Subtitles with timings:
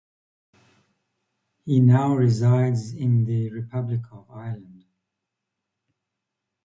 [1.63, 4.85] He now resides in the Republic of Ireland.